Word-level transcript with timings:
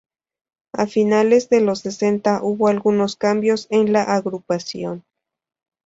A 0.73 0.87
finales 0.87 1.47
de 1.49 1.61
los 1.61 1.81
sesenta 1.81 2.39
hubo 2.41 2.69
algunos 2.69 3.15
cambios 3.15 3.67
en 3.69 3.93
la 3.93 4.01
agrupación. 4.01 5.03